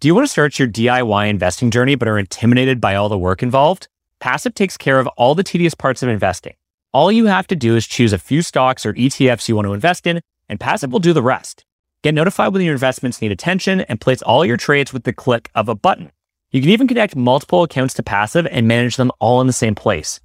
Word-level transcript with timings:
Do 0.00 0.08
you 0.08 0.14
want 0.14 0.26
to 0.26 0.32
start 0.32 0.58
your 0.58 0.66
DIY 0.66 1.28
investing 1.28 1.70
journey 1.70 1.94
but 1.94 2.08
are 2.08 2.18
intimidated 2.18 2.80
by 2.80 2.94
all 2.94 3.10
the 3.10 3.18
work 3.18 3.42
involved? 3.42 3.86
Passive 4.18 4.54
takes 4.54 4.78
care 4.78 4.98
of 4.98 5.06
all 5.08 5.34
the 5.34 5.42
tedious 5.42 5.74
parts 5.74 6.02
of 6.02 6.08
investing. 6.08 6.54
All 6.94 7.12
you 7.12 7.26
have 7.26 7.46
to 7.48 7.54
do 7.54 7.76
is 7.76 7.86
choose 7.86 8.14
a 8.14 8.18
few 8.18 8.40
stocks 8.40 8.86
or 8.86 8.94
ETFs 8.94 9.46
you 9.46 9.56
want 9.56 9.66
to 9.66 9.74
invest 9.74 10.06
in, 10.06 10.22
and 10.48 10.58
Passive 10.58 10.90
will 10.90 11.00
do 11.00 11.12
the 11.12 11.22
rest. 11.22 11.66
Get 12.02 12.14
notified 12.14 12.54
when 12.54 12.62
your 12.62 12.72
investments 12.72 13.20
need 13.20 13.30
attention 13.30 13.82
and 13.82 14.00
place 14.00 14.22
all 14.22 14.42
your 14.42 14.56
trades 14.56 14.90
with 14.90 15.04
the 15.04 15.12
click 15.12 15.50
of 15.54 15.68
a 15.68 15.74
button. 15.74 16.10
You 16.50 16.62
can 16.62 16.70
even 16.70 16.88
connect 16.88 17.14
multiple 17.14 17.62
accounts 17.62 17.92
to 17.94 18.02
Passive 18.02 18.46
and 18.50 18.66
manage 18.66 18.96
them 18.96 19.12
all 19.18 19.42
in 19.42 19.48
the 19.48 19.52
same 19.52 19.74
place. 19.74 20.18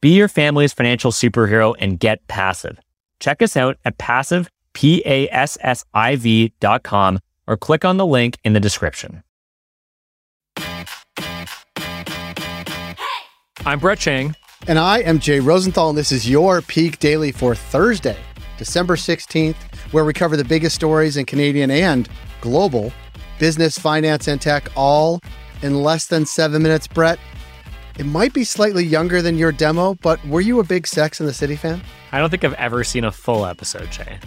Be 0.00 0.10
your 0.10 0.28
family's 0.28 0.72
financial 0.72 1.10
superhero 1.10 1.74
and 1.80 1.98
get 1.98 2.24
passive. 2.28 2.78
Check 3.18 3.42
us 3.42 3.56
out 3.56 3.76
at 3.84 3.98
passive, 3.98 4.48
P-A-S-S-I-V 4.74 6.52
dot 6.60 6.84
com 6.84 7.18
or 7.46 7.56
click 7.56 7.84
on 7.84 7.96
the 7.96 8.06
link 8.06 8.38
in 8.44 8.52
the 8.52 8.60
description. 8.60 9.22
I'm 13.64 13.78
Brett 13.80 13.98
Chang. 13.98 14.34
And 14.68 14.78
I 14.78 14.98
am 15.00 15.20
Jay 15.20 15.38
Rosenthal, 15.38 15.90
and 15.90 15.98
this 15.98 16.10
is 16.10 16.28
your 16.28 16.60
Peak 16.60 16.98
Daily 16.98 17.30
for 17.30 17.54
Thursday, 17.54 18.16
December 18.58 18.96
16th, 18.96 19.54
where 19.92 20.04
we 20.04 20.12
cover 20.12 20.36
the 20.36 20.44
biggest 20.44 20.74
stories 20.74 21.16
in 21.16 21.24
Canadian 21.24 21.70
and 21.70 22.08
global 22.40 22.92
business, 23.38 23.78
finance, 23.78 24.26
and 24.28 24.40
tech, 24.40 24.68
all 24.74 25.20
in 25.62 25.82
less 25.82 26.06
than 26.06 26.26
seven 26.26 26.62
minutes. 26.62 26.88
Brett, 26.88 27.18
it 27.98 28.06
might 28.06 28.32
be 28.32 28.44
slightly 28.44 28.84
younger 28.84 29.22
than 29.22 29.38
your 29.38 29.52
demo, 29.52 29.94
but 30.02 30.24
were 30.26 30.40
you 30.40 30.58
a 30.58 30.64
big 30.64 30.86
Sex 30.86 31.20
in 31.20 31.26
the 31.26 31.34
City 31.34 31.54
fan? 31.54 31.80
I 32.12 32.18
don't 32.18 32.30
think 32.30 32.44
I've 32.44 32.54
ever 32.54 32.82
seen 32.82 33.04
a 33.04 33.12
full 33.12 33.46
episode, 33.46 33.90
Jay. 33.90 34.18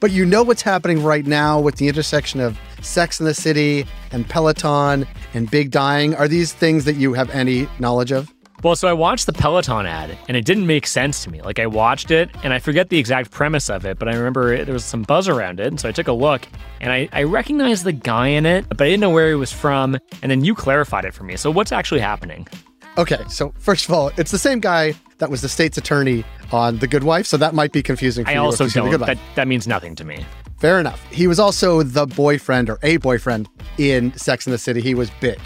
But 0.00 0.12
you 0.12 0.24
know 0.24 0.42
what's 0.42 0.62
happening 0.62 1.02
right 1.02 1.26
now 1.26 1.60
with 1.60 1.76
the 1.76 1.86
intersection 1.86 2.40
of 2.40 2.58
Sex 2.80 3.20
in 3.20 3.26
the 3.26 3.34
City 3.34 3.84
and 4.12 4.26
Peloton 4.26 5.06
and 5.34 5.50
Big 5.50 5.70
Dying. 5.70 6.14
Are 6.14 6.26
these 6.26 6.54
things 6.54 6.86
that 6.86 6.96
you 6.96 7.12
have 7.12 7.28
any 7.30 7.68
knowledge 7.78 8.10
of? 8.10 8.32
Well, 8.62 8.76
so 8.76 8.88
I 8.88 8.94
watched 8.94 9.26
the 9.26 9.34
Peloton 9.34 9.84
ad 9.84 10.16
and 10.26 10.38
it 10.38 10.46
didn't 10.46 10.66
make 10.66 10.86
sense 10.86 11.22
to 11.24 11.30
me. 11.30 11.42
Like 11.42 11.58
I 11.58 11.66
watched 11.66 12.10
it 12.10 12.30
and 12.42 12.54
I 12.54 12.58
forget 12.58 12.88
the 12.88 12.98
exact 12.98 13.30
premise 13.30 13.68
of 13.68 13.84
it, 13.84 13.98
but 13.98 14.08
I 14.08 14.14
remember 14.14 14.64
there 14.64 14.72
was 14.72 14.84
some 14.86 15.02
buzz 15.02 15.28
around 15.28 15.60
it. 15.60 15.66
And 15.66 15.78
so 15.78 15.88
I 15.88 15.92
took 15.92 16.08
a 16.08 16.12
look 16.12 16.48
and 16.80 16.90
I, 16.90 17.06
I 17.12 17.24
recognized 17.24 17.84
the 17.84 17.92
guy 17.92 18.28
in 18.28 18.46
it, 18.46 18.68
but 18.70 18.80
I 18.80 18.86
didn't 18.86 19.00
know 19.00 19.10
where 19.10 19.28
he 19.28 19.34
was 19.34 19.52
from. 19.52 19.98
And 20.22 20.30
then 20.30 20.44
you 20.46 20.54
clarified 20.54 21.04
it 21.04 21.12
for 21.12 21.24
me. 21.24 21.36
So 21.36 21.50
what's 21.50 21.72
actually 21.72 22.00
happening? 22.00 22.48
Okay, 22.96 23.22
so 23.28 23.52
first 23.58 23.86
of 23.86 23.94
all, 23.94 24.10
it's 24.16 24.30
the 24.30 24.38
same 24.38 24.60
guy 24.60 24.94
that 25.20 25.30
was 25.30 25.40
the 25.40 25.48
state's 25.48 25.78
attorney 25.78 26.24
on 26.52 26.78
The 26.78 26.86
Good 26.88 27.04
Wife, 27.04 27.26
so 27.26 27.36
that 27.36 27.54
might 27.54 27.72
be 27.72 27.82
confusing 27.82 28.24
for 28.24 28.30
I 28.30 28.34
you. 28.34 28.40
also 28.40 28.64
you've 28.64 28.74
The 28.74 28.80
don't. 28.80 28.90
Good 28.90 29.00
That, 29.00 29.08
Wife. 29.16 29.20
that 29.36 29.46
means 29.48 29.66
nothing 29.68 29.94
to 29.96 30.04
me. 30.04 30.26
Fair 30.58 30.80
enough. 30.80 31.02
He 31.10 31.26
was 31.26 31.38
also 31.38 31.82
the 31.82 32.06
boyfriend 32.06 32.68
or 32.68 32.78
a 32.82 32.96
boyfriend 32.98 33.48
in 33.78 34.12
Sex 34.18 34.46
in 34.46 34.50
the 34.50 34.58
City. 34.58 34.80
He 34.80 34.94
was 34.94 35.10
big. 35.20 35.38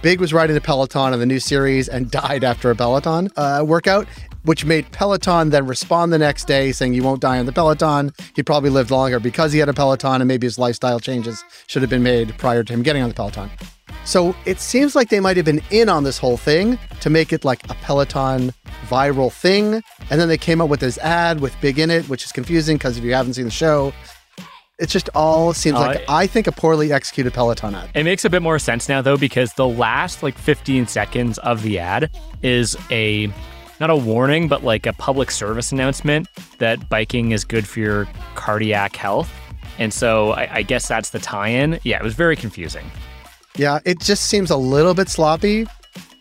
Big 0.00 0.20
was 0.20 0.32
riding 0.32 0.54
the 0.54 0.60
Peloton 0.60 1.12
in 1.12 1.20
the 1.20 1.26
new 1.26 1.40
series 1.40 1.88
and 1.88 2.10
died 2.22 2.44
after 2.44 2.70
a 2.70 2.74
Peloton 2.76 3.28
uh, 3.36 3.62
workout, 3.66 4.06
which 4.44 4.64
made 4.64 4.90
Peloton 4.92 5.50
then 5.50 5.66
respond 5.66 6.12
the 6.12 6.18
next 6.18 6.46
day 6.46 6.72
saying, 6.72 6.94
You 6.94 7.02
won't 7.02 7.20
die 7.20 7.38
on 7.38 7.46
the 7.46 7.52
Peloton. 7.52 8.12
He 8.34 8.42
probably 8.42 8.70
lived 8.70 8.90
longer 8.90 9.20
because 9.20 9.52
he 9.52 9.58
had 9.60 9.68
a 9.68 9.74
Peloton 9.74 10.20
and 10.20 10.26
maybe 10.28 10.46
his 10.46 10.58
lifestyle 10.58 10.98
changes 11.00 11.44
should 11.68 11.82
have 11.82 11.90
been 11.90 12.02
made 12.02 12.36
prior 12.38 12.64
to 12.64 12.72
him 12.72 12.82
getting 12.82 13.02
on 13.02 13.08
the 13.10 13.14
Peloton. 13.14 13.50
So 14.04 14.34
it 14.46 14.58
seems 14.58 14.94
like 14.94 15.08
they 15.10 15.20
might 15.20 15.36
have 15.36 15.46
been 15.46 15.62
in 15.70 15.88
on 15.88 16.04
this 16.04 16.18
whole 16.18 16.36
thing 16.36 16.78
to 17.00 17.10
make 17.10 17.32
it 17.32 17.44
like 17.44 17.64
a 17.70 17.74
Peloton 17.74 18.52
viral 18.88 19.32
thing. 19.32 19.82
And 20.10 20.20
then 20.20 20.28
they 20.28 20.38
came 20.38 20.60
up 20.60 20.68
with 20.68 20.80
this 20.80 20.98
ad 20.98 21.40
with 21.40 21.58
Big 21.60 21.78
in 21.78 21.90
it, 21.90 22.08
which 22.08 22.24
is 22.24 22.32
confusing 22.32 22.76
because 22.76 22.98
if 22.98 23.04
you 23.04 23.14
haven't 23.14 23.34
seen 23.34 23.44
the 23.44 23.50
show, 23.50 23.92
it 24.78 24.88
just 24.88 25.08
all 25.14 25.52
seems 25.52 25.76
Uh, 25.76 25.80
like 25.80 26.04
I 26.08 26.26
think 26.26 26.48
a 26.48 26.52
poorly 26.52 26.92
executed 26.92 27.32
Peloton 27.32 27.74
ad. 27.76 27.90
It 27.94 28.02
makes 28.02 28.24
a 28.24 28.30
bit 28.30 28.42
more 28.42 28.58
sense 28.58 28.88
now 28.88 29.02
though 29.02 29.16
because 29.16 29.52
the 29.52 29.68
last 29.68 30.22
like 30.22 30.36
15 30.36 30.88
seconds 30.88 31.38
of 31.38 31.62
the 31.62 31.78
ad 31.78 32.10
is 32.42 32.76
a 32.90 33.32
not 33.78 33.90
a 33.90 33.96
warning 33.96 34.48
but 34.48 34.64
like 34.64 34.86
a 34.86 34.92
public 34.94 35.30
service 35.30 35.70
announcement 35.70 36.26
that 36.58 36.88
biking 36.88 37.30
is 37.30 37.44
good 37.44 37.68
for 37.68 37.78
your 37.78 38.08
cardiac 38.34 38.96
health. 38.96 39.30
And 39.78 39.94
so 39.94 40.32
I, 40.32 40.56
I 40.56 40.62
guess 40.62 40.88
that's 40.88 41.10
the 41.10 41.18
tie-in. 41.20 41.78
Yeah, 41.84 41.98
it 41.98 42.02
was 42.02 42.14
very 42.14 42.36
confusing. 42.36 42.90
Yeah, 43.56 43.80
it 43.84 44.00
just 44.00 44.24
seems 44.26 44.50
a 44.50 44.56
little 44.56 44.94
bit 44.94 45.08
sloppy. 45.08 45.66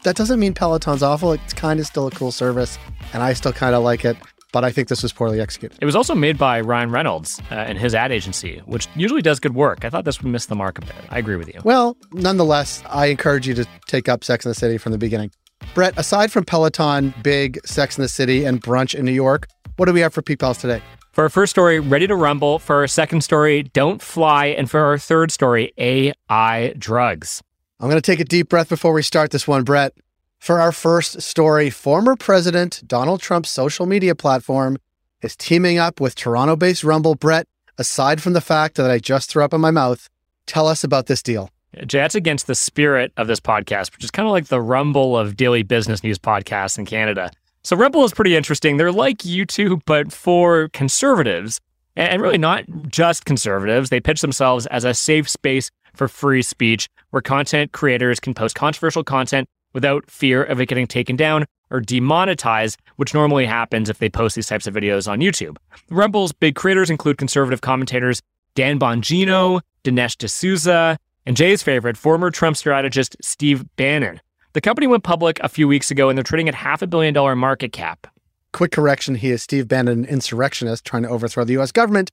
That 0.03 0.15
doesn't 0.15 0.39
mean 0.39 0.53
Peloton's 0.53 1.03
awful. 1.03 1.33
It's 1.33 1.53
kind 1.53 1.79
of 1.79 1.85
still 1.85 2.07
a 2.07 2.11
cool 2.11 2.31
service, 2.31 2.77
and 3.13 3.21
I 3.23 3.33
still 3.33 3.53
kind 3.53 3.75
of 3.75 3.83
like 3.83 4.03
it. 4.03 4.17
But 4.51 4.65
I 4.65 4.71
think 4.71 4.89
this 4.89 5.01
was 5.01 5.13
poorly 5.13 5.39
executed. 5.39 5.77
It 5.79 5.85
was 5.85 5.95
also 5.95 6.13
made 6.13 6.37
by 6.37 6.59
Ryan 6.59 6.91
Reynolds 6.91 7.39
uh, 7.51 7.55
and 7.55 7.77
his 7.77 7.95
ad 7.95 8.11
agency, 8.11 8.61
which 8.65 8.87
usually 8.95 9.21
does 9.21 9.39
good 9.39 9.55
work. 9.55 9.85
I 9.85 9.89
thought 9.89 10.03
this 10.03 10.21
would 10.21 10.29
miss 10.29 10.47
the 10.47 10.55
mark 10.55 10.77
a 10.77 10.81
bit. 10.81 10.95
I 11.09 11.19
agree 11.19 11.37
with 11.37 11.47
you. 11.47 11.61
Well, 11.63 11.95
nonetheless, 12.11 12.83
I 12.89 13.05
encourage 13.05 13.47
you 13.47 13.53
to 13.53 13.65
take 13.87 14.09
up 14.09 14.25
Sex 14.25 14.43
in 14.43 14.49
the 14.49 14.55
City 14.55 14.77
from 14.77 14.91
the 14.91 14.97
beginning. 14.97 15.31
Brett, 15.73 15.97
aside 15.97 16.33
from 16.33 16.43
Peloton, 16.43 17.13
Big, 17.23 17.65
Sex 17.65 17.97
in 17.97 18.01
the 18.01 18.09
City, 18.09 18.43
and 18.43 18.61
Brunch 18.61 18.93
in 18.93 19.05
New 19.05 19.13
York, 19.13 19.47
what 19.77 19.85
do 19.85 19.93
we 19.93 20.01
have 20.01 20.13
for 20.13 20.21
Peak 20.21 20.39
Pals 20.39 20.57
today? 20.57 20.81
For 21.11 21.25
our 21.25 21.29
first 21.29 21.49
story, 21.49 21.77
Ready 21.77 22.07
to 22.07 22.16
Rumble. 22.16 22.57
For 22.57 22.77
our 22.77 22.88
second 22.88 23.19
story, 23.19 23.63
Don't 23.63 24.01
Fly. 24.01 24.45
And 24.45 24.72
for 24.72 24.79
our 24.79 24.97
third 24.97 25.29
story, 25.29 25.73
AI 25.77 26.73
drugs. 26.77 27.44
I'm 27.81 27.89
going 27.89 28.01
to 28.01 28.11
take 28.11 28.22
a 28.22 28.25
deep 28.25 28.47
breath 28.47 28.69
before 28.69 28.94
we 28.94 29.01
start 29.01 29.31
this 29.31 29.45
one, 29.45 29.63
Brett. 29.63 29.91
For 30.39 30.61
our 30.61 30.72
first 30.72 31.22
story, 31.22 31.69
former 31.69 32.16
President 32.16 32.81
Donald 32.88 33.19
Trump's 33.19 33.49
social 33.49 33.85
media 33.85 34.16
platform 34.16 34.77
is 35.22 35.35
teaming 35.35 35.77
up 35.77 35.99
with 35.99 36.16
Toronto 36.16 36.55
based 36.55 36.85
Rumble. 36.85 37.16
Brett, 37.16 37.45
aside 37.78 38.22
from 38.22 38.31
the 38.31 38.39
fact 38.39 38.78
that 38.78 38.89
I 38.89 38.97
just 38.97 39.29
threw 39.29 39.43
up 39.43 39.53
in 39.53 39.59
my 39.59 39.69
mouth, 39.69 40.07
tell 40.45 40.66
us 40.66 40.81
about 40.81 41.07
this 41.07 41.22
deal. 41.22 41.49
Jay, 41.88 41.99
that's 41.99 42.16
against 42.16 42.47
the 42.47 42.55
spirit 42.55 43.11
of 43.17 43.28
this 43.28 43.41
podcast, 43.41 43.91
which 43.93 44.05
is 44.05 44.11
kind 44.11 44.28
of 44.28 44.31
like 44.31 44.47
the 44.47 44.61
rumble 44.61 45.17
of 45.17 45.35
daily 45.35 45.63
business 45.63 46.03
news 46.05 46.17
podcasts 46.17 46.78
in 46.78 46.85
Canada. 46.85 47.31
So 47.63 47.75
Rumble 47.75 48.03
is 48.03 48.13
pretty 48.13 48.35
interesting. 48.35 48.77
They're 48.77 48.91
like 48.91 49.19
YouTube, 49.19 49.81
but 49.85 50.11
for 50.11 50.69
conservatives, 50.69 51.59
and 51.95 52.22
really 52.22 52.38
not 52.38 52.63
just 52.88 53.25
conservatives. 53.25 53.89
They 53.89 53.99
pitch 53.99 54.22
themselves 54.22 54.66
as 54.67 54.83
a 54.83 54.94
safe 54.94 55.29
space 55.29 55.69
for 55.94 56.07
free 56.07 56.41
speech 56.41 56.88
where 57.09 57.22
content 57.22 57.73
creators 57.73 58.19
can 58.19 58.33
post 58.33 58.55
controversial 58.55 59.03
content 59.03 59.47
without 59.73 60.09
fear 60.09 60.44
of 60.44 60.59
it 60.59 60.67
getting 60.67 60.88
taken 60.88 61.16
down 61.16 61.45
or 61.69 61.79
demonetized, 61.79 62.79
which 62.97 63.13
normally 63.13 63.45
happens 63.45 63.89
if 63.89 63.99
they 63.99 64.09
post 64.09 64.35
these 64.35 64.47
types 64.47 64.67
of 64.67 64.73
videos 64.73 65.09
on 65.09 65.19
YouTube. 65.19 65.57
Rumble's 65.89 66.31
big 66.31 66.55
creators 66.55 66.89
include 66.89 67.17
conservative 67.17 67.61
commentators 67.61 68.22
Dan 68.55 68.79
Bongino, 68.79 69.61
Dinesh 69.83 70.17
D'Souza, 70.17 70.97
and 71.25 71.38
Jay's 71.38 71.63
favorite, 71.63 71.95
former 71.95 72.31
Trump 72.31 72.57
strategist 72.57 73.16
Steve 73.22 73.63
Bannon. 73.78 74.19
The 74.53 74.62
company 74.62 74.85
went 74.85 75.03
public 75.03 75.39
a 75.39 75.47
few 75.47 75.66
weeks 75.67 75.91
ago 75.91 76.09
and 76.09 76.17
they're 76.17 76.23
trading 76.23 76.50
at 76.50 76.56
half 76.56 76.81
a 76.81 76.88
billion 76.88 77.13
dollar 77.13 77.38
market 77.38 77.72
cap. 77.72 78.07
Quick 78.51 78.73
correction 78.73 79.16
he 79.16 79.31
is 79.31 79.41
Steve 79.41 79.67
Bannon, 79.67 80.00
an 80.00 80.06
insurrectionist 80.06 80.84
trying 80.84 81.03
to 81.03 81.09
overthrow 81.09 81.45
the 81.45 81.57
US 81.59 81.72
government. 81.72 82.12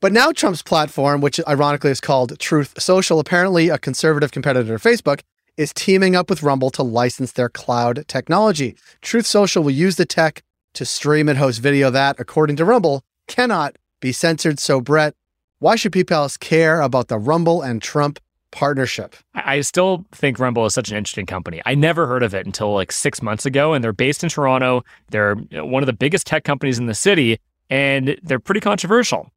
But 0.00 0.12
now 0.12 0.30
Trump's 0.30 0.62
platform, 0.62 1.20
which 1.20 1.40
ironically 1.48 1.90
is 1.90 2.00
called 2.00 2.38
Truth 2.38 2.80
Social, 2.80 3.18
apparently 3.18 3.70
a 3.70 3.78
conservative 3.78 4.30
competitor 4.30 4.78
to 4.78 4.88
Facebook, 4.88 5.22
is 5.56 5.72
teaming 5.72 6.14
up 6.14 6.30
with 6.30 6.44
Rumble 6.44 6.70
to 6.70 6.82
license 6.82 7.32
their 7.32 7.48
cloud 7.48 8.04
technology. 8.06 8.76
Truth 9.02 9.26
Social 9.26 9.64
will 9.64 9.70
use 9.72 9.96
the 9.96 10.06
tech 10.06 10.42
to 10.74 10.84
stream 10.84 11.28
and 11.28 11.38
host 11.38 11.60
video 11.60 11.90
that, 11.90 12.16
according 12.18 12.56
to 12.56 12.64
Rumble, 12.64 13.02
cannot 13.26 13.76
be 14.00 14.12
censored. 14.12 14.60
So, 14.60 14.80
Brett, 14.80 15.14
why 15.58 15.76
should 15.76 15.92
people 15.92 16.28
care 16.38 16.80
about 16.80 17.08
the 17.08 17.18
Rumble 17.18 17.62
and 17.62 17.80
Trump 17.80 18.20
partnership? 18.54 19.16
I 19.34 19.60
still 19.62 20.06
think 20.12 20.38
Rumble 20.38 20.64
is 20.64 20.72
such 20.72 20.90
an 20.90 20.96
interesting 20.96 21.26
company. 21.26 21.60
I 21.66 21.74
never 21.74 22.06
heard 22.06 22.22
of 22.22 22.34
it 22.34 22.46
until 22.46 22.72
like 22.72 22.92
six 22.92 23.20
months 23.20 23.44
ago, 23.44 23.74
and 23.74 23.82
they're 23.82 23.92
based 23.92 24.22
in 24.22 24.30
Toronto. 24.30 24.84
They're 25.10 25.34
one 25.34 25.82
of 25.82 25.86
the 25.86 25.92
biggest 25.92 26.26
tech 26.26 26.44
companies 26.44 26.78
in 26.78 26.86
the 26.86 26.94
city, 26.94 27.38
and 27.68 28.16
they're 28.22 28.38
pretty 28.38 28.60
controversial. 28.60 29.30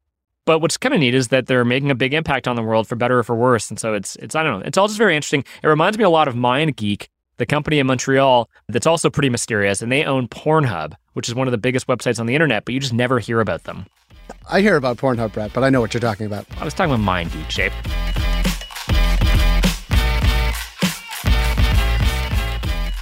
But 0.46 0.60
what's 0.60 0.78
kind 0.78 0.94
of 0.94 1.00
neat 1.00 1.14
is 1.14 1.28
that 1.28 1.46
they're 1.46 1.64
making 1.64 1.90
a 1.90 1.94
big 1.94 2.14
impact 2.14 2.48
on 2.48 2.56
the 2.56 2.62
world 2.62 2.86
for 2.86 2.94
better 2.94 3.18
or 3.18 3.22
for 3.22 3.36
worse. 3.36 3.68
And 3.68 3.78
so 3.78 3.92
it's 3.92 4.16
it's 4.16 4.34
I 4.34 4.42
don't 4.42 4.60
know. 4.60 4.66
It's 4.66 4.78
all 4.78 4.86
just 4.86 4.98
very 4.98 5.14
interesting. 5.14 5.44
It 5.62 5.66
reminds 5.66 5.98
me 5.98 6.04
a 6.04 6.10
lot 6.10 6.28
of 6.28 6.34
MindGeek, 6.34 7.08
the 7.36 7.46
company 7.46 7.80
in 7.80 7.86
Montreal 7.88 8.48
that's 8.68 8.86
also 8.86 9.10
pretty 9.10 9.30
mysterious, 9.30 9.82
and 9.82 9.90
they 9.90 10.04
own 10.04 10.28
Pornhub, 10.28 10.94
which 11.14 11.28
is 11.28 11.34
one 11.34 11.48
of 11.48 11.52
the 11.52 11.58
biggest 11.58 11.88
websites 11.88 12.20
on 12.20 12.26
the 12.26 12.34
internet, 12.34 12.64
but 12.64 12.72
you 12.72 12.80
just 12.80 12.94
never 12.94 13.18
hear 13.18 13.40
about 13.40 13.64
them. 13.64 13.86
I 14.48 14.60
hear 14.60 14.76
about 14.76 14.96
Pornhub, 14.96 15.32
Brett, 15.32 15.52
but 15.52 15.64
I 15.64 15.70
know 15.70 15.80
what 15.80 15.92
you're 15.92 16.00
talking 16.00 16.26
about. 16.26 16.46
I 16.60 16.64
was 16.64 16.72
talking 16.72 16.94
about 16.94 17.04
MindGeek, 17.04 17.50
shape. 17.50 17.72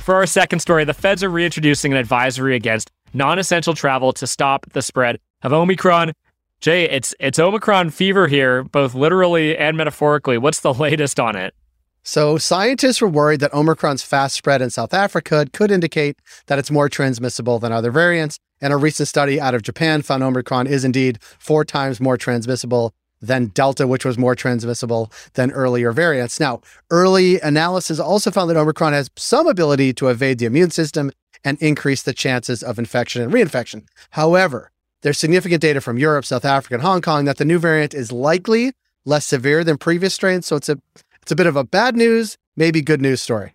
For 0.07 0.15
our 0.15 0.27
second 0.27 0.61
story, 0.61 0.85
the 0.85 0.95
feds 0.95 1.25
are 1.25 1.29
reintroducing 1.29 1.91
an 1.91 1.99
advisory 1.99 2.55
against 2.55 2.93
non-essential 3.13 3.75
travel 3.75 4.13
to 4.13 4.25
stop 4.25 4.65
the 4.71 4.81
spread 4.81 5.19
of 5.43 5.53
Omicron. 5.53 6.13
Jay, 6.61 6.85
it's 6.89 7.13
it's 7.19 7.41
Omicron 7.41 7.91
fever 7.91 8.29
here, 8.29 8.63
both 8.63 8.95
literally 8.95 9.57
and 9.57 9.77
metaphorically. 9.77 10.39
What's 10.39 10.61
the 10.61 10.73
latest 10.73 11.19
on 11.19 11.35
it? 11.35 11.55
So, 12.05 12.39
scientists 12.39 13.01
were 13.01 13.09
worried 13.09 13.41
that 13.41 13.53
Omicron's 13.53 14.05
fast 14.05 14.37
spread 14.37 14.63
in 14.63 14.71
South 14.71 14.95
Africa 14.95 15.45
could 15.53 15.73
indicate 15.73 16.21
that 16.47 16.61
it's 16.61 16.71
more 16.71 16.89
transmissible 16.89 17.59
than 17.59 17.73
other 17.73 17.91
variants. 17.91 18.39
And 18.61 18.73
a 18.73 18.77
recent 18.77 19.09
study 19.09 19.41
out 19.41 19.57
of 19.57 19.63
Japan 19.63 20.03
found 20.03 20.23
Omicron 20.23 20.69
is 20.69 20.85
indeed 20.85 21.19
four 21.21 21.65
times 21.65 22.01
more 22.01 22.17
transmissible 22.17 22.95
than 23.27 23.47
Delta, 23.47 23.87
which 23.87 24.05
was 24.05 24.19
more 24.19 24.35
transmissible 24.35 25.13
than 25.35 25.51
earlier 25.53 25.93
variants. 25.93 26.41
Now, 26.41 26.61
early 26.91 27.41
analysis 27.41 28.01
also 28.01 28.31
found 28.31 28.51
that 28.51 28.57
Omicron 28.57 28.93
has 28.93 29.11
some 29.17 29.47
ability 29.47 29.93
to 29.95 30.09
evade 30.09 30.39
the 30.39 30.47
immune 30.47 30.71
system 30.71 31.11
and 31.45 31.61
increase 31.61 32.03
the 32.03 32.13
chances 32.13 32.63
of 32.63 32.79
infection 32.79 33.23
and 33.23 33.33
reinfection. 33.33 33.85
However, 34.11 34.71
there's 35.03 35.19
significant 35.19 35.63
data 35.63 35.81
from 35.81 35.99
Europe, 35.99 36.25
South 36.25 36.45
Africa, 36.45 36.75
and 36.75 36.83
Hong 36.83 37.03
Kong 37.03 37.27
that 37.27 37.37
the 37.37 37.45
new 37.45 37.59
variant 37.59 37.95
is 37.95 38.11
likely 38.11 38.73
less 39.05 39.27
severe 39.27 39.63
than 39.63 39.79
previous 39.79 40.15
strains. 40.15 40.47
So 40.47 40.57
it's 40.57 40.69
a 40.69 40.79
it's 41.23 41.33
a 41.33 41.37
bit 41.37 41.47
of 41.47 41.57
a 41.57 41.65
bad 41.65 41.97
news, 41.97 42.37
maybe 42.57 42.81
good 42.81 43.01
news 43.01 43.21
story. 43.21 43.55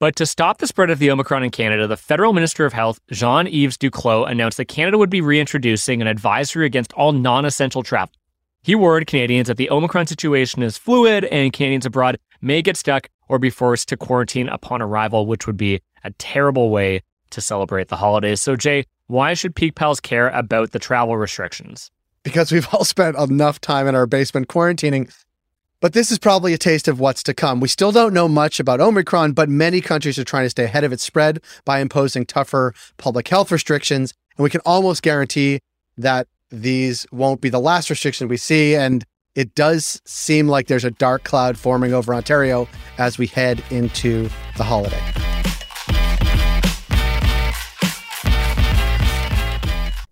But 0.00 0.16
to 0.16 0.24
stop 0.24 0.58
the 0.58 0.66
spread 0.66 0.88
of 0.88 0.98
the 0.98 1.10
Omicron 1.10 1.42
in 1.42 1.50
Canada, 1.50 1.86
the 1.86 1.96
federal 1.96 2.32
Minister 2.32 2.64
of 2.64 2.72
Health, 2.72 3.00
Jean 3.10 3.46
Yves 3.46 3.76
Duclos, 3.76 4.30
announced 4.30 4.56
that 4.56 4.68
Canada 4.68 4.96
would 4.96 5.10
be 5.10 5.20
reintroducing 5.20 6.00
an 6.00 6.08
advisory 6.08 6.64
against 6.64 6.92
all 6.94 7.12
non 7.12 7.44
essential 7.44 7.82
travel. 7.82 8.14
He 8.62 8.74
warned 8.74 9.06
Canadians 9.06 9.48
that 9.48 9.56
the 9.56 9.70
Omicron 9.70 10.06
situation 10.06 10.62
is 10.62 10.76
fluid 10.76 11.24
and 11.24 11.52
Canadians 11.52 11.86
abroad 11.86 12.18
may 12.42 12.60
get 12.60 12.76
stuck 12.76 13.08
or 13.26 13.38
be 13.38 13.48
forced 13.48 13.88
to 13.88 13.96
quarantine 13.96 14.48
upon 14.48 14.82
arrival, 14.82 15.24
which 15.24 15.46
would 15.46 15.56
be 15.56 15.80
a 16.04 16.10
terrible 16.12 16.68
way 16.68 17.02
to 17.30 17.40
celebrate 17.40 17.88
the 17.88 17.96
holidays. 17.96 18.42
So, 18.42 18.56
Jay, 18.56 18.84
why 19.06 19.32
should 19.34 19.54
Peak 19.54 19.76
Pals 19.76 19.98
care 19.98 20.28
about 20.28 20.72
the 20.72 20.78
travel 20.78 21.16
restrictions? 21.16 21.90
Because 22.22 22.52
we've 22.52 22.68
all 22.72 22.84
spent 22.84 23.16
enough 23.16 23.60
time 23.62 23.86
in 23.86 23.94
our 23.94 24.06
basement 24.06 24.48
quarantining. 24.48 25.10
But 25.80 25.94
this 25.94 26.10
is 26.10 26.18
probably 26.18 26.52
a 26.52 26.58
taste 26.58 26.86
of 26.86 27.00
what's 27.00 27.22
to 27.22 27.32
come. 27.32 27.60
We 27.60 27.68
still 27.68 27.92
don't 27.92 28.12
know 28.12 28.28
much 28.28 28.60
about 28.60 28.80
Omicron, 28.80 29.32
but 29.32 29.48
many 29.48 29.80
countries 29.80 30.18
are 30.18 30.24
trying 30.24 30.44
to 30.44 30.50
stay 30.50 30.64
ahead 30.64 30.84
of 30.84 30.92
its 30.92 31.02
spread 31.02 31.40
by 31.64 31.80
imposing 31.80 32.26
tougher 32.26 32.74
public 32.98 33.28
health 33.28 33.50
restrictions. 33.50 34.12
And 34.36 34.44
we 34.44 34.50
can 34.50 34.60
almost 34.66 35.02
guarantee 35.02 35.60
that 35.96 36.28
these 36.50 37.06
won't 37.12 37.40
be 37.40 37.48
the 37.48 37.60
last 37.60 37.90
restriction 37.90 38.28
we 38.28 38.36
see. 38.36 38.74
And 38.76 39.04
it 39.34 39.54
does 39.54 40.02
seem 40.04 40.48
like 40.48 40.66
there's 40.66 40.84
a 40.84 40.90
dark 40.90 41.24
cloud 41.24 41.56
forming 41.56 41.94
over 41.94 42.14
Ontario 42.14 42.68
as 42.98 43.18
we 43.18 43.26
head 43.26 43.62
into 43.70 44.28
the 44.56 44.64
holiday. 44.64 45.00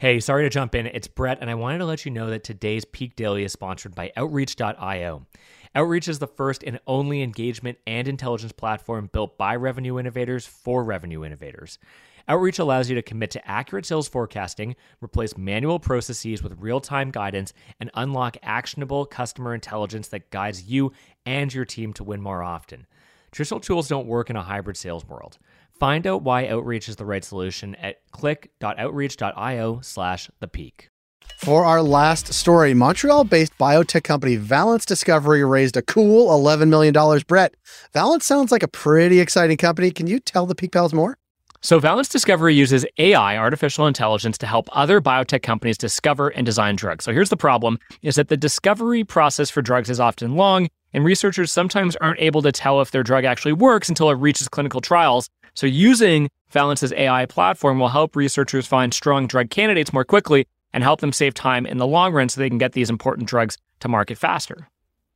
Hey, 0.01 0.21
sorry 0.21 0.45
to 0.45 0.51
jump 0.51 0.77
in. 0.77 0.87
It's 0.87 1.09
Brett, 1.09 1.39
and 1.41 1.51
I 1.51 1.57
wanted 1.57 1.79
to 1.79 1.85
let 1.85 2.05
you 2.05 2.13
know 2.13 2.31
that 2.31 2.45
today's 2.45 2.85
Peak 2.85 3.17
Daily 3.17 3.43
is 3.43 3.53
sponsored 3.53 3.97
by 3.97 4.13
Outreach.io. 4.17 5.27
Outreach 5.75 6.07
is 6.07 6.21
the 6.21 6.29
first 6.29 6.63
and 6.63 6.79
only 6.87 7.21
engagement 7.21 7.79
and 7.85 8.07
intelligence 8.07 8.53
platform 8.53 9.11
built 9.13 9.37
by 9.37 9.57
revenue 9.57 9.99
innovators 9.99 10.47
for 10.47 10.85
revenue 10.85 11.25
innovators. 11.25 11.81
Outreach 12.29 12.59
allows 12.59 12.91
you 12.91 12.95
to 12.95 13.03
commit 13.03 13.31
to 13.31 13.51
accurate 13.51 13.87
sales 13.87 14.07
forecasting, 14.07 14.77
replace 15.03 15.39
manual 15.39 15.79
processes 15.79 16.43
with 16.43 16.61
real 16.61 16.81
time 16.81 17.11
guidance, 17.11 17.55
and 17.81 17.91
unlock 17.95 18.37
actionable 18.43 19.07
customer 19.07 19.55
intelligence 19.55 20.09
that 20.09 20.31
guides 20.31 20.65
you 20.65 20.93
and 21.25 21.53
your 21.53 21.65
team 21.65 21.95
to 21.95 22.05
win 22.05 22.21
more 22.21 22.43
often. 22.43 22.87
Traditional 23.33 23.61
tools 23.61 23.89
don't 23.89 24.07
work 24.07 24.29
in 24.29 24.37
a 24.37 24.43
hybrid 24.43 24.77
sales 24.77 25.07
world. 25.07 25.39
Find 25.79 26.07
out 26.07 26.23
why 26.23 26.49
Outreach 26.49 26.89
is 26.89 26.97
the 26.97 27.05
right 27.05 27.25
solution 27.25 27.75
at 27.77 28.03
click.outreach.io 28.11 29.81
slash 29.81 30.31
the 30.41 30.49
peak. 30.49 30.91
For 31.39 31.65
our 31.65 31.83
last 31.83 32.33
story, 32.33 32.75
Montreal 32.75 33.25
based 33.25 33.57
biotech 33.59 34.03
company 34.05 34.37
Valence 34.37 34.85
Discovery 34.85 35.45
raised 35.45 35.77
a 35.77 35.83
cool 35.83 36.29
$11 36.29 36.69
million. 36.69 36.95
Brett, 37.27 37.55
Valence 37.93 38.27
sounds 38.27 38.51
like 38.51 38.63
a 38.63 38.69
pretty 38.69 39.21
exciting 39.21 39.57
company. 39.57 39.91
Can 39.91 40.07
you 40.07 40.19
tell 40.19 40.47
the 40.47 40.55
Peak 40.55 40.73
Pals 40.73 40.93
more? 40.93 41.17
So, 41.61 41.81
Valence 41.81 42.09
Discovery 42.09 42.55
uses 42.55 42.87
AI, 42.99 43.37
artificial 43.37 43.89
intelligence, 43.89 44.39
to 44.39 44.47
help 44.47 44.69
other 44.71 45.01
biotech 45.01 45.43
companies 45.43 45.77
discover 45.77 46.29
and 46.29 46.47
design 46.47 46.77
drugs. 46.77 47.05
So, 47.05 47.13
here's 47.13 47.31
the 47.31 47.37
problem 47.37 47.81
is 48.01 48.15
that 48.15 48.29
the 48.29 48.37
discovery 48.37 49.03
process 49.03 49.51
for 49.51 49.61
drugs 49.61 49.91
is 49.91 49.99
often 49.99 50.37
long, 50.37 50.69
and 50.93 51.05
researchers 51.05 51.51
sometimes 51.51 51.97
aren't 51.97 52.21
able 52.21 52.43
to 52.43 52.53
tell 52.53 52.81
if 52.81 52.93
their 52.93 53.03
drug 53.03 53.25
actually 53.25 53.55
works 53.55 53.89
until 53.89 54.09
it 54.11 54.15
reaches 54.15 54.49
clinical 54.49 54.81
trials. 54.81 55.29
So, 55.55 55.67
using 55.67 56.31
Valence's 56.53 56.93
AI 56.93 57.27
platform 57.27 57.81
will 57.81 57.89
help 57.89 58.15
researchers 58.15 58.69
find 58.69 58.95
strong 58.95 59.27
drug 59.27 59.51
candidates 59.51 59.93
more 59.93 60.05
quickly 60.05 60.47
and 60.73 60.85
help 60.85 61.01
them 61.01 61.13
save 61.13 61.35
time 61.35 61.67
in 61.67 61.79
the 61.79 61.89
long 61.89 62.13
run 62.13 62.29
so 62.29 62.41
they 62.41 62.49
can 62.49 62.59
get 62.59 62.73
these 62.73 62.89
important 62.89 63.29
drugs 63.29 63.59
to 63.81 63.89
market 63.89 64.17
faster. 64.17 64.69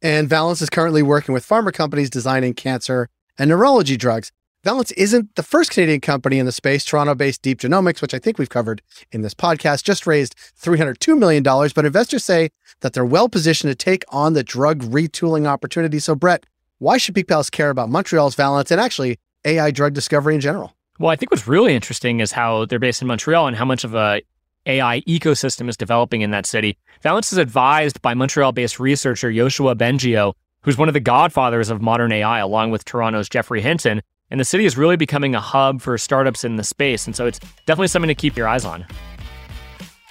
And 0.03 0.29
Valence 0.29 0.61
is 0.61 0.71
currently 0.71 1.03
working 1.05 1.33
with 1.35 1.47
pharma 1.47 1.73
companies 1.73 2.11
designing 2.11 2.55
cancer 2.55 3.09
and 3.39 3.49
neurology 3.49 3.97
drugs. 3.97 4.33
Valence 4.65 4.93
isn't 4.93 5.35
the 5.35 5.43
first 5.43 5.73
Canadian 5.73 6.01
company 6.01 6.39
in 6.39 6.47
the 6.47 6.53
space. 6.53 6.85
Toronto 6.85 7.17
based 7.17 7.43
Deep 7.43 7.59
Genomics, 7.59 8.01
which 8.01 8.15
I 8.15 8.21
think 8.21 8.39
we've 8.39 8.49
covered 8.49 8.81
in 9.11 9.23
this 9.23 9.35
podcast, 9.35 9.83
just 9.83 10.07
raised 10.07 10.37
$302 10.37 11.19
million. 11.19 11.43
But 11.43 11.85
investors 11.85 12.25
say 12.25 12.51
that 12.79 12.93
they're 12.93 13.05
well 13.05 13.29
positioned 13.29 13.73
to 13.73 13.75
take 13.75 14.05
on 14.11 14.35
the 14.35 14.45
drug 14.45 14.83
retooling 14.83 15.47
opportunity. 15.47 15.99
So, 15.99 16.15
Brett, 16.15 16.47
why 16.79 16.97
should 16.97 17.17
Peak 17.17 17.27
Pals 17.27 17.51
care 17.51 17.71
about 17.71 17.89
Montreal's 17.89 18.37
Valence 18.37 18.71
and 18.71 18.81
actually 18.81 19.19
AI 19.45 19.73
drug 19.73 19.95
discovery 19.95 20.37
in 20.37 20.41
general? 20.41 20.77
Well, 21.01 21.11
I 21.11 21.17
think 21.17 21.33
what's 21.33 21.49
really 21.49 21.75
interesting 21.75 22.21
is 22.21 22.31
how 22.31 22.65
they're 22.67 22.79
based 22.79 23.03
in 23.03 23.09
Montreal 23.09 23.49
and 23.49 23.57
how 23.57 23.65
much 23.65 23.83
of 23.83 23.97
a 23.97 24.23
AI 24.67 25.01
ecosystem 25.09 25.69
is 25.69 25.77
developing 25.77 26.21
in 26.21 26.31
that 26.31 26.47
city. 26.47 26.79
Valence 27.03 27.33
is 27.33 27.39
advised 27.39 28.01
by 28.01 28.15
Montreal-based 28.15 28.79
researcher 28.79 29.29
Yoshua 29.29 29.75
Bengio, 29.75 30.35
who's 30.61 30.79
one 30.79 30.87
of 30.87 30.95
the 30.95 31.01
godfathers 31.01 31.69
of 31.69 31.83
modern 31.83 32.13
AI, 32.13 32.39
along 32.39 32.71
with 32.71 32.85
Toronto's 32.85 33.29
Geoffrey 33.29 33.61
Hinton. 33.61 34.03
And 34.33 34.41
the 34.41 34.47
city 34.47 34.65
is 34.65 34.79
really 34.79 34.97
becoming 34.97 35.35
a 35.35 35.41
hub 35.41 35.83
for 35.83 35.99
startups 35.99 36.43
in 36.43 36.57
the 36.57 36.65
space. 36.65 37.07
And 37.07 37.15
so 37.15 37.27
it's 37.27 37.39
definitely 37.67 37.89
something 37.89 38.09
to 38.09 38.15
keep 38.15 38.35
your 38.35 38.49
eyes 38.49 38.65
on. 38.65 38.87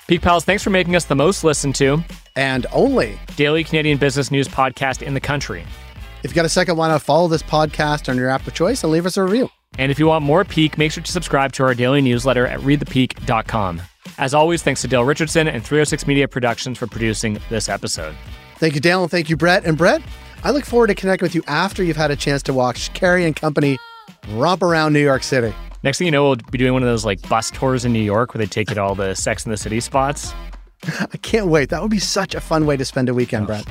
Peak 0.07 0.21
Pals, 0.21 0.45
thanks 0.45 0.61
for 0.61 0.69
making 0.69 0.95
us 0.95 1.05
the 1.05 1.15
most 1.15 1.43
listened 1.43 1.73
to 1.75 2.03
and 2.35 2.67
only 2.71 3.17
daily 3.35 3.63
Canadian 3.63 3.97
business 3.97 4.29
news 4.29 4.47
podcast 4.47 5.01
in 5.01 5.15
the 5.15 5.19
country. 5.19 5.61
If 6.19 6.25
you've 6.25 6.35
got 6.35 6.45
a 6.45 6.49
second, 6.49 6.77
why 6.77 6.89
not 6.89 7.01
follow 7.01 7.27
this 7.27 7.41
podcast 7.41 8.09
on 8.09 8.15
your 8.15 8.29
app 8.29 8.45
of 8.45 8.53
choice 8.53 8.83
and 8.83 8.91
leave 8.91 9.07
us 9.07 9.17
a 9.17 9.23
review? 9.23 9.49
And 9.79 9.91
if 9.91 9.97
you 9.97 10.05
want 10.05 10.23
more 10.23 10.45
Peak, 10.45 10.77
make 10.77 10.91
sure 10.91 11.01
to 11.01 11.11
subscribe 11.11 11.51
to 11.53 11.63
our 11.63 11.73
daily 11.73 11.99
newsletter 11.99 12.45
at 12.45 12.59
readthepeak.com. 12.59 13.81
As 14.19 14.35
always, 14.35 14.61
thanks 14.61 14.81
to 14.81 14.87
Dale 14.87 15.03
Richardson 15.03 15.47
and 15.47 15.65
306 15.65 16.05
Media 16.05 16.27
Productions 16.27 16.77
for 16.77 16.85
producing 16.85 17.39
this 17.49 17.69
episode. 17.69 18.15
Thank 18.57 18.75
you, 18.75 18.81
Dale, 18.81 19.01
and 19.01 19.09
thank 19.09 19.31
you, 19.31 19.35
Brett. 19.35 19.65
And 19.65 19.75
Brett, 19.75 20.03
I 20.43 20.51
look 20.51 20.65
forward 20.65 20.87
to 20.87 20.95
connecting 20.95 21.25
with 21.25 21.33
you 21.33 21.41
after 21.47 21.83
you've 21.83 21.97
had 21.97 22.11
a 22.11 22.15
chance 22.15 22.43
to 22.43 22.53
watch 22.53 22.93
Carrie 22.93 23.25
and 23.25 23.35
company 23.35 23.79
romp 24.29 24.63
around 24.63 24.93
New 24.93 25.03
York 25.03 25.23
City. 25.23 25.53
Next 25.83 25.97
thing 25.97 26.05
you 26.05 26.11
know, 26.11 26.23
we'll 26.23 26.35
be 26.35 26.57
doing 26.57 26.73
one 26.73 26.83
of 26.83 26.89
those 26.89 27.05
like 27.05 27.27
bus 27.27 27.49
tours 27.51 27.85
in 27.85 27.93
New 27.93 28.03
York 28.03 28.33
where 28.33 28.39
they 28.39 28.49
take 28.49 28.69
you 28.69 28.75
to 28.75 28.81
all 28.81 28.95
the 28.95 29.15
Sex 29.15 29.45
in 29.45 29.51
the 29.51 29.57
City 29.57 29.79
spots. 29.79 30.33
I 30.83 31.17
can't 31.17 31.47
wait. 31.47 31.69
That 31.69 31.81
would 31.81 31.91
be 31.91 31.99
such 31.99 32.35
a 32.35 32.41
fun 32.41 32.65
way 32.65 32.77
to 32.77 32.85
spend 32.85 33.09
a 33.09 33.13
weekend, 33.13 33.47
Brett. 33.47 33.65